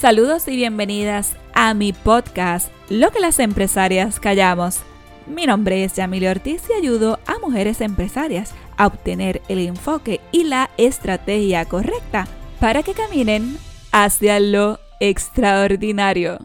Saludos 0.00 0.48
y 0.48 0.56
bienvenidas 0.56 1.36
a 1.52 1.74
mi 1.74 1.92
podcast, 1.92 2.72
Lo 2.88 3.10
que 3.10 3.20
las 3.20 3.38
empresarias 3.38 4.18
callamos. 4.18 4.80
Mi 5.26 5.44
nombre 5.44 5.84
es 5.84 5.92
Yamile 5.92 6.30
Ortiz 6.30 6.62
y 6.70 6.72
ayudo 6.72 7.18
a 7.26 7.38
mujeres 7.38 7.82
empresarias 7.82 8.54
a 8.78 8.86
obtener 8.86 9.42
el 9.48 9.58
enfoque 9.58 10.22
y 10.32 10.44
la 10.44 10.70
estrategia 10.78 11.66
correcta 11.66 12.26
para 12.60 12.82
que 12.82 12.94
caminen 12.94 13.58
hacia 13.92 14.40
lo 14.40 14.78
extraordinario. 15.00 16.38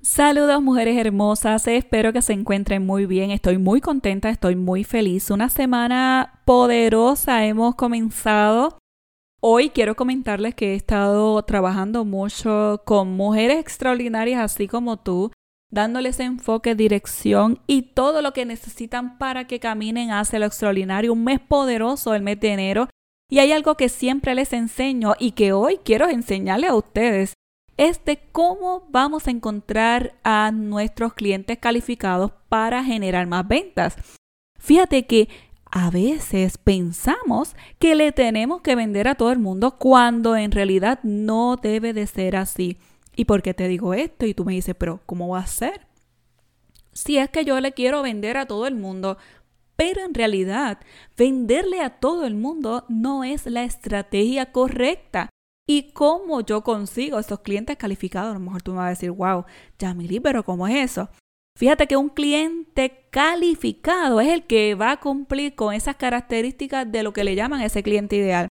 Saludos 0.00 0.62
mujeres 0.62 0.96
hermosas, 0.96 1.66
espero 1.66 2.12
que 2.12 2.22
se 2.22 2.34
encuentren 2.34 2.86
muy 2.86 3.06
bien, 3.06 3.32
estoy 3.32 3.58
muy 3.58 3.80
contenta, 3.80 4.30
estoy 4.30 4.54
muy 4.54 4.84
feliz. 4.84 5.28
Una 5.32 5.48
semana 5.48 6.40
poderosa 6.44 7.44
hemos 7.44 7.74
comenzado. 7.74 8.78
Hoy 9.46 9.68
quiero 9.68 9.94
comentarles 9.94 10.54
que 10.54 10.72
he 10.72 10.74
estado 10.74 11.42
trabajando 11.42 12.06
mucho 12.06 12.80
con 12.86 13.14
mujeres 13.14 13.58
extraordinarias 13.58 14.40
así 14.40 14.66
como 14.66 14.96
tú, 14.96 15.32
dándoles 15.70 16.18
enfoque, 16.18 16.74
dirección 16.74 17.60
y 17.66 17.82
todo 17.82 18.22
lo 18.22 18.32
que 18.32 18.46
necesitan 18.46 19.18
para 19.18 19.46
que 19.46 19.60
caminen 19.60 20.12
hacia 20.12 20.38
lo 20.38 20.46
extraordinario. 20.46 21.12
Un 21.12 21.24
mes 21.24 21.40
poderoso, 21.40 22.14
el 22.14 22.22
mes 22.22 22.40
de 22.40 22.52
enero. 22.54 22.88
Y 23.28 23.40
hay 23.40 23.52
algo 23.52 23.74
que 23.74 23.90
siempre 23.90 24.34
les 24.34 24.54
enseño 24.54 25.12
y 25.18 25.32
que 25.32 25.52
hoy 25.52 25.78
quiero 25.84 26.08
enseñarles 26.08 26.70
a 26.70 26.76
ustedes 26.76 27.34
es 27.76 28.02
de 28.06 28.18
cómo 28.32 28.86
vamos 28.88 29.28
a 29.28 29.30
encontrar 29.30 30.14
a 30.24 30.52
nuestros 30.52 31.12
clientes 31.12 31.58
calificados 31.58 32.32
para 32.48 32.82
generar 32.82 33.26
más 33.26 33.46
ventas. 33.46 33.98
Fíjate 34.58 35.04
que 35.04 35.28
a 35.76 35.90
veces 35.90 36.56
pensamos 36.56 37.56
que 37.80 37.96
le 37.96 38.12
tenemos 38.12 38.62
que 38.62 38.76
vender 38.76 39.08
a 39.08 39.16
todo 39.16 39.32
el 39.32 39.40
mundo 39.40 39.76
cuando 39.76 40.36
en 40.36 40.52
realidad 40.52 41.00
no 41.02 41.56
debe 41.56 41.92
de 41.92 42.06
ser 42.06 42.36
así. 42.36 42.78
¿Y 43.16 43.24
por 43.24 43.42
qué 43.42 43.54
te 43.54 43.66
digo 43.66 43.92
esto? 43.92 44.24
Y 44.24 44.34
tú 44.34 44.44
me 44.44 44.52
dices, 44.52 44.76
pero 44.78 45.00
¿cómo 45.04 45.30
va 45.30 45.40
a 45.40 45.46
ser? 45.48 45.88
Si 46.92 47.18
es 47.18 47.28
que 47.28 47.44
yo 47.44 47.60
le 47.60 47.72
quiero 47.72 48.02
vender 48.02 48.36
a 48.36 48.46
todo 48.46 48.68
el 48.68 48.76
mundo, 48.76 49.18
pero 49.74 50.04
en 50.04 50.14
realidad 50.14 50.78
venderle 51.16 51.80
a 51.80 51.98
todo 51.98 52.24
el 52.24 52.36
mundo 52.36 52.84
no 52.88 53.24
es 53.24 53.44
la 53.46 53.64
estrategia 53.64 54.52
correcta. 54.52 55.28
¿Y 55.66 55.90
cómo 55.90 56.40
yo 56.42 56.62
consigo 56.62 57.18
esos 57.18 57.40
clientes 57.40 57.76
calificados? 57.76 58.30
A 58.30 58.34
lo 58.34 58.44
mejor 58.44 58.62
tú 58.62 58.70
me 58.70 58.76
vas 58.76 58.86
a 58.86 58.90
decir, 58.90 59.10
wow, 59.10 59.44
Jamili, 59.80 60.20
pero 60.20 60.44
¿cómo 60.44 60.68
es 60.68 60.92
eso? 60.92 61.08
Fíjate 61.56 61.86
que 61.86 61.96
un 61.96 62.08
cliente 62.08 63.06
calificado 63.10 64.20
es 64.20 64.28
el 64.28 64.42
que 64.42 64.74
va 64.74 64.90
a 64.90 65.00
cumplir 65.00 65.54
con 65.54 65.72
esas 65.72 65.94
características 65.94 66.90
de 66.90 67.04
lo 67.04 67.12
que 67.12 67.22
le 67.22 67.36
llaman 67.36 67.60
ese 67.60 67.84
cliente 67.84 68.16
ideal. 68.16 68.48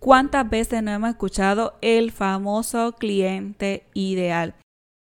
¿Cuántas 0.00 0.48
veces 0.50 0.82
no 0.82 0.90
hemos 0.90 1.10
escuchado 1.10 1.74
el 1.80 2.10
famoso 2.10 2.96
cliente 2.96 3.84
ideal? 3.94 4.54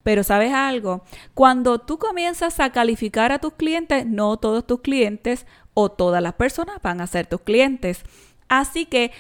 Pero 0.04 0.24
sabes 0.24 0.54
algo, 0.54 1.04
cuando 1.34 1.80
tú 1.80 1.98
comienzas 1.98 2.60
a 2.60 2.72
calificar 2.72 3.32
a 3.32 3.40
tus 3.40 3.54
clientes, 3.54 4.06
no 4.06 4.38
todos 4.38 4.68
tus 4.68 4.82
clientes 4.82 5.48
o 5.74 5.90
todas 5.90 6.22
las 6.22 6.34
personas 6.34 6.82
van 6.84 7.02
a 7.02 7.08
ser 7.08 7.26
tus 7.26 7.42
clientes. 7.42 8.04
Así 8.48 8.86
que 8.86 9.12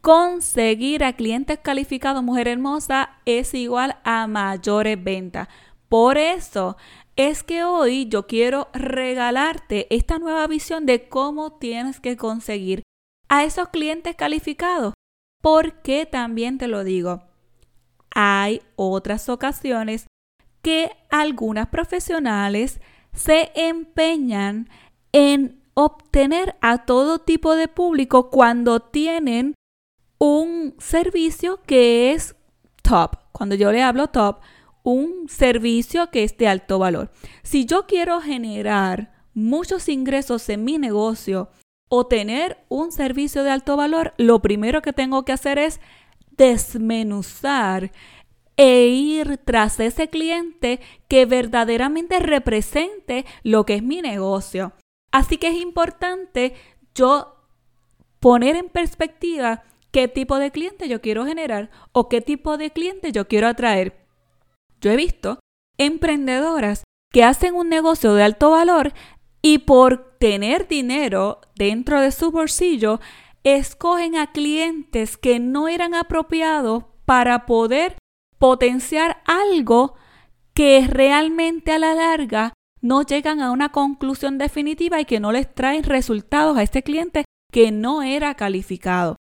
conseguir 0.00 1.04
a 1.04 1.14
clientes 1.14 1.58
calificados, 1.58 2.22
mujer 2.22 2.48
hermosa, 2.48 3.10
es 3.24 3.54
igual 3.54 3.96
a 4.04 4.26
mayores 4.26 5.02
ventas. 5.02 5.48
Por 5.88 6.18
eso 6.18 6.76
es 7.16 7.42
que 7.42 7.64
hoy 7.64 8.08
yo 8.08 8.26
quiero 8.26 8.68
regalarte 8.72 9.92
esta 9.94 10.18
nueva 10.18 10.46
visión 10.46 10.86
de 10.86 11.08
cómo 11.08 11.52
tienes 11.58 12.00
que 12.00 12.16
conseguir 12.16 12.82
a 13.28 13.44
esos 13.44 13.68
clientes 13.68 14.14
calificados. 14.14 14.94
Porque 15.42 16.06
también 16.06 16.58
te 16.58 16.68
lo 16.68 16.84
digo, 16.84 17.22
hay 18.10 18.62
otras 18.76 19.28
ocasiones 19.28 20.06
que 20.62 20.90
algunas 21.10 21.68
profesionales 21.68 22.80
se 23.12 23.52
empeñan 23.54 24.68
en 25.12 25.62
obtener 25.74 26.56
a 26.60 26.84
todo 26.84 27.20
tipo 27.20 27.54
de 27.54 27.68
público 27.68 28.30
cuando 28.30 28.80
tienen 28.80 29.54
un 30.18 30.74
servicio 30.78 31.62
que 31.62 32.12
es 32.12 32.34
top. 32.82 33.16
Cuando 33.32 33.54
yo 33.54 33.70
le 33.70 33.82
hablo 33.82 34.08
top, 34.08 34.40
un 34.88 35.28
servicio 35.28 36.10
que 36.10 36.24
es 36.24 36.38
de 36.38 36.48
alto 36.48 36.78
valor. 36.78 37.10
Si 37.42 37.66
yo 37.66 37.86
quiero 37.86 38.22
generar 38.22 39.12
muchos 39.34 39.86
ingresos 39.90 40.48
en 40.48 40.64
mi 40.64 40.78
negocio 40.78 41.50
o 41.90 42.06
tener 42.06 42.64
un 42.70 42.90
servicio 42.90 43.44
de 43.44 43.50
alto 43.50 43.76
valor, 43.76 44.14
lo 44.16 44.40
primero 44.40 44.80
que 44.80 44.94
tengo 44.94 45.26
que 45.26 45.32
hacer 45.32 45.58
es 45.58 45.78
desmenuzar 46.38 47.92
e 48.56 48.86
ir 48.86 49.38
tras 49.44 49.78
ese 49.78 50.08
cliente 50.08 50.80
que 51.06 51.26
verdaderamente 51.26 52.18
represente 52.18 53.26
lo 53.42 53.66
que 53.66 53.74
es 53.74 53.82
mi 53.82 54.00
negocio. 54.00 54.72
Así 55.12 55.36
que 55.36 55.48
es 55.48 55.60
importante 55.60 56.54
yo 56.94 57.36
poner 58.20 58.56
en 58.56 58.70
perspectiva 58.70 59.64
qué 59.90 60.08
tipo 60.08 60.38
de 60.38 60.50
cliente 60.50 60.88
yo 60.88 61.02
quiero 61.02 61.26
generar 61.26 61.70
o 61.92 62.08
qué 62.08 62.22
tipo 62.22 62.56
de 62.56 62.70
cliente 62.70 63.12
yo 63.12 63.28
quiero 63.28 63.48
atraer. 63.48 64.07
Yo 64.80 64.90
he 64.90 64.96
visto 64.96 65.40
emprendedoras 65.78 66.84
que 67.12 67.24
hacen 67.24 67.54
un 67.54 67.68
negocio 67.68 68.14
de 68.14 68.22
alto 68.22 68.50
valor 68.50 68.92
y 69.42 69.58
por 69.58 70.16
tener 70.18 70.68
dinero 70.68 71.40
dentro 71.54 72.00
de 72.00 72.10
su 72.10 72.30
bolsillo, 72.30 73.00
escogen 73.44 74.16
a 74.16 74.32
clientes 74.32 75.16
que 75.16 75.38
no 75.38 75.68
eran 75.68 75.94
apropiados 75.94 76.84
para 77.04 77.46
poder 77.46 77.96
potenciar 78.38 79.22
algo 79.26 79.94
que 80.54 80.86
realmente 80.88 81.72
a 81.72 81.78
la 81.78 81.94
larga 81.94 82.52
no 82.80 83.02
llegan 83.02 83.40
a 83.40 83.50
una 83.50 83.70
conclusión 83.70 84.38
definitiva 84.38 85.00
y 85.00 85.04
que 85.04 85.20
no 85.20 85.32
les 85.32 85.52
traen 85.52 85.84
resultados 85.84 86.56
a 86.56 86.62
este 86.62 86.82
cliente 86.82 87.24
que 87.52 87.72
no 87.72 88.02
era 88.02 88.34
calificado. 88.34 89.16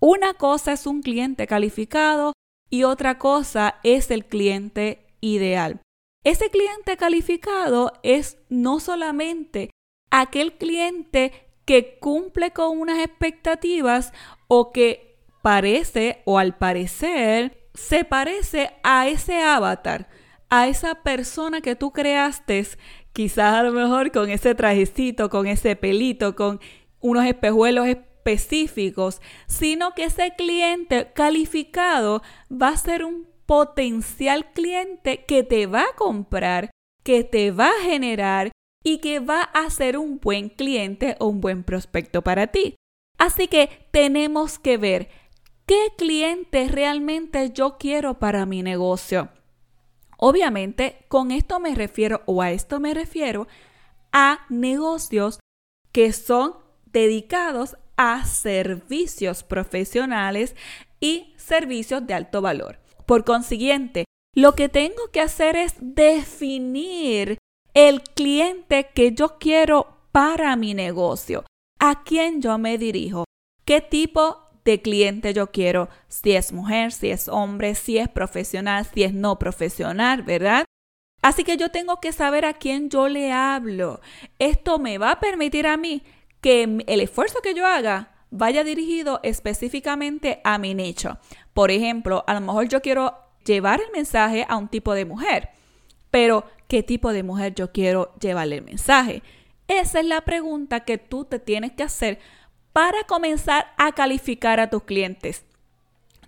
Una 0.00 0.34
cosa 0.34 0.72
es 0.72 0.86
un 0.86 1.02
cliente 1.02 1.46
calificado 1.46 2.32
y 2.70 2.84
otra 2.84 3.18
cosa 3.18 3.76
es 3.82 4.10
el 4.10 4.24
cliente 4.24 5.06
ideal. 5.20 5.80
Ese 6.24 6.50
cliente 6.50 6.96
calificado 6.96 7.92
es 8.02 8.38
no 8.48 8.80
solamente 8.80 9.70
aquel 10.10 10.54
cliente 10.54 11.32
que 11.64 11.98
cumple 11.98 12.52
con 12.52 12.78
unas 12.78 12.98
expectativas 12.98 14.12
o 14.48 14.72
que 14.72 15.18
parece 15.42 16.22
o 16.24 16.38
al 16.38 16.56
parecer 16.56 17.68
se 17.74 18.04
parece 18.04 18.72
a 18.82 19.08
ese 19.08 19.42
avatar, 19.42 20.08
a 20.48 20.66
esa 20.68 21.02
persona 21.02 21.60
que 21.60 21.76
tú 21.76 21.92
creaste, 21.92 22.66
quizás 23.12 23.54
a 23.54 23.62
lo 23.62 23.72
mejor 23.72 24.10
con 24.10 24.30
ese 24.30 24.54
trajecito, 24.54 25.28
con 25.28 25.46
ese 25.46 25.76
pelito, 25.76 26.34
con 26.34 26.60
unos 27.00 27.26
espejuelos 27.26 27.86
específicos, 28.26 29.20
sino 29.46 29.94
que 29.94 30.04
ese 30.04 30.34
cliente 30.36 31.12
calificado 31.14 32.22
va 32.50 32.68
a 32.68 32.76
ser 32.76 33.04
un 33.04 33.28
potencial 33.46 34.52
cliente 34.52 35.24
que 35.24 35.44
te 35.44 35.66
va 35.66 35.82
a 35.82 35.96
comprar, 35.96 36.70
que 37.04 37.22
te 37.22 37.52
va 37.52 37.68
a 37.68 37.82
generar 37.82 38.50
y 38.82 38.98
que 38.98 39.20
va 39.20 39.42
a 39.42 39.70
ser 39.70 39.96
un 39.96 40.18
buen 40.18 40.48
cliente 40.48 41.16
o 41.20 41.26
un 41.26 41.40
buen 41.40 41.62
prospecto 41.62 42.22
para 42.22 42.48
ti. 42.48 42.74
Así 43.18 43.46
que 43.48 43.88
tenemos 43.92 44.58
que 44.58 44.76
ver 44.76 45.08
qué 45.64 45.88
cliente 45.96 46.68
realmente 46.68 47.50
yo 47.52 47.78
quiero 47.78 48.18
para 48.18 48.44
mi 48.44 48.62
negocio. 48.62 49.30
Obviamente, 50.18 51.04
con 51.08 51.30
esto 51.30 51.60
me 51.60 51.74
refiero 51.74 52.22
o 52.26 52.42
a 52.42 52.50
esto 52.50 52.80
me 52.80 52.94
refiero 52.94 53.46
a 54.12 54.46
negocios 54.48 55.38
que 55.92 56.12
son 56.12 56.54
dedicados 56.86 57.76
a 57.96 58.24
servicios 58.24 59.42
profesionales 59.42 60.54
y 61.00 61.34
servicios 61.36 62.06
de 62.06 62.14
alto 62.14 62.42
valor. 62.42 62.78
Por 63.06 63.24
consiguiente, 63.24 64.04
lo 64.34 64.54
que 64.54 64.68
tengo 64.68 65.10
que 65.12 65.20
hacer 65.20 65.56
es 65.56 65.74
definir 65.80 67.38
el 67.74 68.02
cliente 68.02 68.88
que 68.94 69.12
yo 69.12 69.38
quiero 69.38 69.96
para 70.12 70.56
mi 70.56 70.74
negocio, 70.74 71.44
a 71.78 72.02
quién 72.04 72.40
yo 72.40 72.58
me 72.58 72.78
dirijo, 72.78 73.24
qué 73.64 73.80
tipo 73.80 74.46
de 74.64 74.82
cliente 74.82 75.32
yo 75.32 75.50
quiero, 75.50 75.88
si 76.08 76.32
es 76.32 76.52
mujer, 76.52 76.92
si 76.92 77.10
es 77.10 77.28
hombre, 77.28 77.74
si 77.74 77.98
es 77.98 78.08
profesional, 78.08 78.86
si 78.92 79.04
es 79.04 79.14
no 79.14 79.38
profesional, 79.38 80.22
¿verdad? 80.22 80.64
Así 81.22 81.44
que 81.44 81.56
yo 81.56 81.70
tengo 81.70 82.00
que 82.00 82.12
saber 82.12 82.44
a 82.44 82.54
quién 82.54 82.90
yo 82.90 83.08
le 83.08 83.32
hablo. 83.32 84.00
Esto 84.38 84.78
me 84.78 84.98
va 84.98 85.12
a 85.12 85.20
permitir 85.20 85.66
a 85.66 85.76
mí 85.76 86.02
que 86.46 86.84
el 86.86 87.00
esfuerzo 87.00 87.40
que 87.42 87.54
yo 87.54 87.66
haga 87.66 88.12
vaya 88.30 88.62
dirigido 88.62 89.18
específicamente 89.24 90.40
a 90.44 90.58
mi 90.58 90.74
nicho. 90.74 91.18
Por 91.52 91.72
ejemplo, 91.72 92.22
a 92.28 92.34
lo 92.34 92.40
mejor 92.40 92.68
yo 92.68 92.80
quiero 92.80 93.18
llevar 93.44 93.80
el 93.80 93.90
mensaje 93.90 94.46
a 94.48 94.56
un 94.56 94.68
tipo 94.68 94.94
de 94.94 95.06
mujer, 95.06 95.48
pero 96.12 96.44
¿qué 96.68 96.84
tipo 96.84 97.12
de 97.12 97.24
mujer 97.24 97.56
yo 97.56 97.72
quiero 97.72 98.14
llevarle 98.20 98.58
el 98.58 98.62
mensaje? 98.62 99.24
Esa 99.66 99.98
es 99.98 100.06
la 100.06 100.20
pregunta 100.20 100.84
que 100.84 100.98
tú 100.98 101.24
te 101.24 101.40
tienes 101.40 101.72
que 101.72 101.82
hacer 101.82 102.20
para 102.72 103.02
comenzar 103.08 103.74
a 103.76 103.90
calificar 103.90 104.60
a 104.60 104.70
tus 104.70 104.84
clientes. 104.84 105.44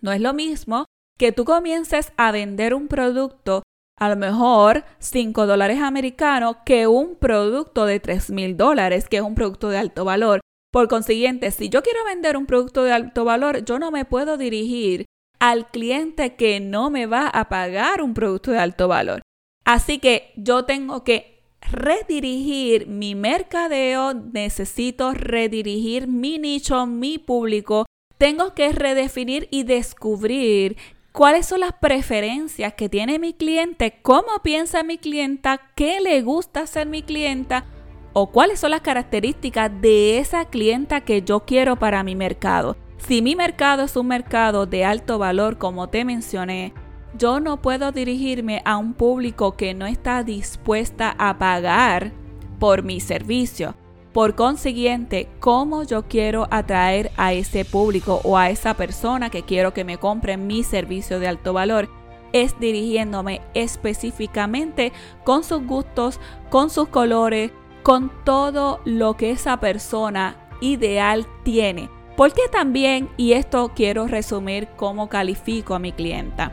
No 0.00 0.10
es 0.10 0.20
lo 0.20 0.34
mismo 0.34 0.86
que 1.16 1.30
tú 1.30 1.44
comiences 1.44 2.12
a 2.16 2.32
vender 2.32 2.74
un 2.74 2.88
producto 2.88 3.62
a 3.98 4.08
lo 4.08 4.16
mejor 4.16 4.84
5 4.98 5.46
dólares 5.46 5.80
americanos 5.80 6.56
que 6.64 6.86
un 6.86 7.16
producto 7.16 7.84
de 7.86 8.00
3 8.00 8.30
mil 8.30 8.56
dólares, 8.56 9.08
que 9.08 9.16
es 9.16 9.22
un 9.22 9.34
producto 9.34 9.68
de 9.68 9.78
alto 9.78 10.04
valor. 10.04 10.40
Por 10.72 10.88
consiguiente, 10.88 11.50
si 11.50 11.68
yo 11.68 11.82
quiero 11.82 12.04
vender 12.04 12.36
un 12.36 12.46
producto 12.46 12.84
de 12.84 12.92
alto 12.92 13.24
valor, 13.24 13.64
yo 13.64 13.78
no 13.78 13.90
me 13.90 14.04
puedo 14.04 14.36
dirigir 14.36 15.06
al 15.40 15.66
cliente 15.70 16.36
que 16.36 16.60
no 16.60 16.90
me 16.90 17.06
va 17.06 17.28
a 17.28 17.48
pagar 17.48 18.02
un 18.02 18.14
producto 18.14 18.50
de 18.50 18.58
alto 18.58 18.88
valor. 18.88 19.22
Así 19.64 19.98
que 19.98 20.32
yo 20.36 20.64
tengo 20.64 21.04
que 21.04 21.42
redirigir 21.60 22.86
mi 22.86 23.14
mercadeo, 23.14 24.14
necesito 24.14 25.12
redirigir 25.12 26.06
mi 26.06 26.38
nicho, 26.38 26.86
mi 26.86 27.18
público, 27.18 27.86
tengo 28.16 28.54
que 28.54 28.72
redefinir 28.72 29.48
y 29.50 29.62
descubrir 29.64 30.76
cuáles 31.18 31.46
son 31.46 31.58
las 31.58 31.72
preferencias 31.72 32.74
que 32.74 32.88
tiene 32.88 33.18
mi 33.18 33.32
cliente, 33.32 33.98
cómo 34.02 34.28
piensa 34.44 34.84
mi 34.84 34.98
clienta, 34.98 35.60
qué 35.74 35.98
le 36.00 36.22
gusta 36.22 36.60
hacer 36.60 36.86
mi 36.86 37.02
clienta 37.02 37.64
o 38.12 38.28
cuáles 38.30 38.60
son 38.60 38.70
las 38.70 38.82
características 38.82 39.68
de 39.80 40.20
esa 40.20 40.44
clienta 40.44 41.00
que 41.00 41.22
yo 41.22 41.40
quiero 41.40 41.74
para 41.74 42.04
mi 42.04 42.14
mercado. 42.14 42.76
Si 42.98 43.20
mi 43.20 43.34
mercado 43.34 43.82
es 43.82 43.96
un 43.96 44.06
mercado 44.06 44.66
de 44.66 44.84
alto 44.84 45.18
valor, 45.18 45.58
como 45.58 45.88
te 45.88 46.04
mencioné, 46.04 46.72
yo 47.18 47.40
no 47.40 47.60
puedo 47.60 47.90
dirigirme 47.90 48.62
a 48.64 48.76
un 48.76 48.94
público 48.94 49.56
que 49.56 49.74
no 49.74 49.86
está 49.86 50.22
dispuesta 50.22 51.16
a 51.18 51.36
pagar 51.36 52.12
por 52.60 52.84
mi 52.84 53.00
servicio. 53.00 53.74
Por 54.12 54.34
consiguiente, 54.34 55.28
¿cómo 55.38 55.82
yo 55.82 56.08
quiero 56.08 56.48
atraer 56.50 57.12
a 57.18 57.34
ese 57.34 57.66
público 57.66 58.20
o 58.24 58.38
a 58.38 58.48
esa 58.48 58.74
persona 58.74 59.28
que 59.28 59.42
quiero 59.42 59.74
que 59.74 59.84
me 59.84 59.98
compre 59.98 60.38
mi 60.38 60.62
servicio 60.62 61.20
de 61.20 61.28
alto 61.28 61.52
valor? 61.52 61.90
Es 62.32 62.58
dirigiéndome 62.58 63.42
específicamente 63.52 64.92
con 65.24 65.44
sus 65.44 65.64
gustos, 65.66 66.20
con 66.48 66.70
sus 66.70 66.88
colores, 66.88 67.52
con 67.82 68.10
todo 68.24 68.80
lo 68.86 69.14
que 69.16 69.30
esa 69.30 69.60
persona 69.60 70.36
ideal 70.62 71.26
tiene. 71.42 71.90
Porque 72.16 72.42
también, 72.50 73.10
y 73.18 73.34
esto 73.34 73.72
quiero 73.76 74.08
resumir 74.08 74.68
cómo 74.76 75.08
califico 75.08 75.74
a 75.74 75.78
mi 75.78 75.92
clienta. 75.92 76.50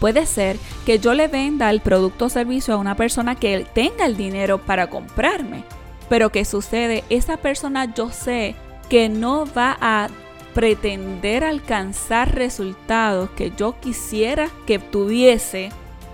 Puede 0.00 0.26
ser 0.26 0.56
que 0.86 1.00
yo 1.00 1.12
le 1.12 1.26
venda 1.26 1.70
el 1.70 1.80
producto 1.80 2.26
o 2.26 2.28
servicio 2.28 2.74
a 2.74 2.78
una 2.78 2.94
persona 2.94 3.34
que 3.34 3.66
tenga 3.74 4.06
el 4.06 4.16
dinero 4.16 4.58
para 4.58 4.88
comprarme 4.88 5.64
pero 6.08 6.30
¿qué 6.30 6.44
sucede? 6.44 7.04
Esa 7.10 7.36
persona 7.36 7.92
yo 7.94 8.10
sé 8.10 8.54
que 8.88 9.08
no 9.08 9.44
va 9.46 9.76
a 9.80 10.08
pretender 10.54 11.44
alcanzar 11.44 12.34
resultados 12.34 13.30
que 13.30 13.52
yo 13.56 13.78
quisiera 13.80 14.48
que 14.66 14.78
tuviese 14.78 15.70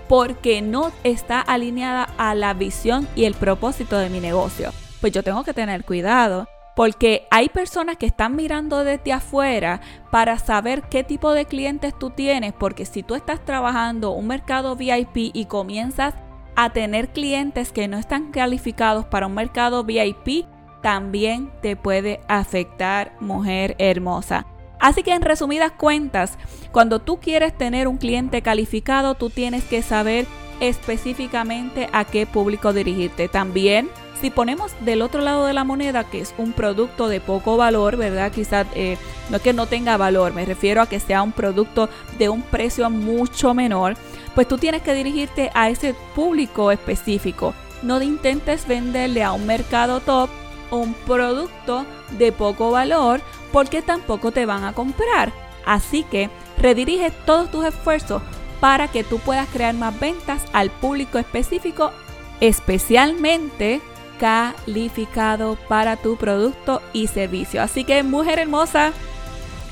porque 0.07 0.61
no 0.61 0.91
está 1.03 1.41
alineada 1.41 2.07
a 2.17 2.35
la 2.35 2.53
visión 2.53 3.07
y 3.15 3.25
el 3.25 3.33
propósito 3.33 3.97
de 3.97 4.09
mi 4.09 4.19
negocio. 4.19 4.71
Pues 5.01 5.13
yo 5.13 5.23
tengo 5.23 5.43
que 5.43 5.53
tener 5.53 5.83
cuidado 5.83 6.47
porque 6.75 7.25
hay 7.31 7.49
personas 7.49 7.97
que 7.97 8.05
están 8.05 8.35
mirando 8.35 8.83
desde 8.83 9.13
afuera 9.13 9.81
para 10.11 10.37
saber 10.37 10.83
qué 10.83 11.03
tipo 11.03 11.31
de 11.31 11.45
clientes 11.45 11.97
tú 11.97 12.09
tienes, 12.09 12.53
porque 12.53 12.85
si 12.85 13.01
tú 13.01 13.15
estás 13.15 13.43
trabajando 13.43 14.11
un 14.11 14.27
mercado 14.27 14.75
VIP 14.75 15.31
y 15.33 15.45
comienzas 15.45 16.13
a 16.55 16.71
tener 16.71 17.09
clientes 17.09 17.71
que 17.71 17.87
no 17.87 17.97
están 17.97 18.31
calificados 18.31 19.05
para 19.05 19.27
un 19.27 19.33
mercado 19.33 19.83
VIP 19.83 20.45
también 20.85 21.49
te 21.63 21.75
puede 21.75 22.19
afectar, 22.27 23.13
mujer 23.19 23.75
hermosa. 23.79 24.45
Así 24.79 25.01
que 25.01 25.13
en 25.13 25.23
resumidas 25.23 25.71
cuentas, 25.71 26.37
cuando 26.71 26.99
tú 26.99 27.19
quieres 27.19 27.57
tener 27.57 27.87
un 27.87 27.97
cliente 27.97 28.43
calificado, 28.43 29.15
tú 29.15 29.31
tienes 29.31 29.63
que 29.63 29.81
saber 29.81 30.27
específicamente 30.59 31.89
a 31.91 32.05
qué 32.05 32.27
público 32.27 32.71
dirigirte. 32.71 33.27
También, 33.27 33.89
si 34.21 34.29
ponemos 34.29 34.73
del 34.81 35.01
otro 35.01 35.21
lado 35.21 35.45
de 35.45 35.53
la 35.53 35.63
moneda, 35.63 36.03
que 36.03 36.21
es 36.21 36.35
un 36.37 36.53
producto 36.53 37.07
de 37.07 37.19
poco 37.19 37.57
valor, 37.57 37.97
¿verdad? 37.97 38.31
Quizás 38.31 38.67
eh, 38.75 38.97
no 39.31 39.37
es 39.37 39.41
que 39.41 39.53
no 39.53 39.65
tenga 39.65 39.97
valor, 39.97 40.33
me 40.33 40.45
refiero 40.45 40.81
a 40.81 40.87
que 40.87 40.99
sea 40.99 41.23
un 41.23 41.31
producto 41.31 41.89
de 42.19 42.29
un 42.29 42.43
precio 42.43 42.89
mucho 42.91 43.55
menor 43.55 43.97
pues 44.35 44.47
tú 44.47 44.57
tienes 44.57 44.81
que 44.81 44.93
dirigirte 44.93 45.49
a 45.53 45.69
ese 45.69 45.95
público 46.13 46.71
específico. 46.71 47.55
No 47.81 48.01
intentes 48.01 48.67
venderle 48.67 49.23
a 49.23 49.31
un 49.31 49.45
mercado 49.45 50.01
top 50.01 50.29
un 50.71 50.93
producto 50.93 51.85
de 52.17 52.31
poco 52.31 52.71
valor 52.71 53.21
porque 53.51 53.81
tampoco 53.81 54.31
te 54.31 54.45
van 54.45 54.63
a 54.63 54.73
comprar. 54.73 55.31
Así 55.65 56.03
que 56.03 56.29
redirige 56.57 57.11
todos 57.25 57.49
tus 57.49 57.65
esfuerzos 57.65 58.21
para 58.59 58.87
que 58.87 59.03
tú 59.03 59.19
puedas 59.19 59.47
crear 59.49 59.73
más 59.73 59.97
ventas 59.99 60.43
al 60.53 60.69
público 60.69 61.17
específico, 61.17 61.91
especialmente 62.39 63.81
calificado 64.19 65.57
para 65.67 65.97
tu 65.97 66.15
producto 66.17 66.81
y 66.93 67.07
servicio. 67.07 67.61
Así 67.61 67.83
que 67.83 68.03
mujer 68.03 68.39
hermosa, 68.39 68.93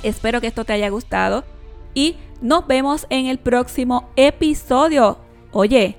espero 0.03 0.41
que 0.41 0.47
esto 0.47 0.65
te 0.65 0.73
haya 0.73 0.89
gustado 0.89 1.43
y 1.93 2.17
nos 2.43 2.67
vemos 2.67 3.07
en 3.09 3.25
el 3.25 3.39
próximo 3.39 4.11
episodio. 4.17 5.17
Oye, 5.53 5.97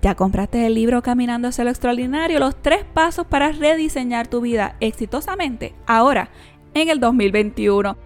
¿ya 0.00 0.14
compraste 0.16 0.66
el 0.66 0.74
libro 0.74 1.02
Caminando 1.02 1.48
hacia 1.48 1.62
lo 1.62 1.70
extraordinario? 1.70 2.40
Los 2.40 2.60
tres 2.60 2.84
pasos 2.84 3.26
para 3.26 3.52
rediseñar 3.52 4.26
tu 4.26 4.40
vida 4.40 4.76
exitosamente 4.80 5.74
ahora, 5.86 6.30
en 6.72 6.88
el 6.88 6.98
2021. 7.00 7.98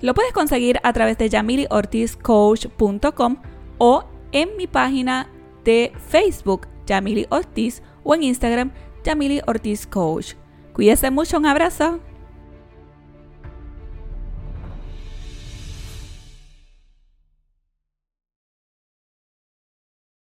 Lo 0.00 0.14
puedes 0.14 0.32
conseguir 0.32 0.78
a 0.84 0.92
través 0.92 1.18
de 1.18 1.28
yamiliortizcoach.com 1.28 3.36
o 3.78 4.04
en 4.30 4.56
mi 4.56 4.68
página 4.68 5.28
de 5.64 5.92
Facebook, 6.08 6.68
Yamili 6.86 7.26
Ortiz, 7.30 7.82
o 8.04 8.14
en 8.14 8.22
Instagram, 8.22 8.70
Yamili 9.02 9.40
Ortiz 9.48 9.88
Coach. 9.88 10.34
Cuídese 10.72 11.10
mucho, 11.10 11.38
un 11.38 11.46
abrazo. 11.46 11.98